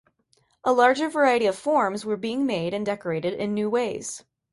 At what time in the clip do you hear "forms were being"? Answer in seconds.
1.55-2.47